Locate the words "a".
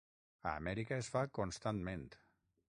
0.51-0.53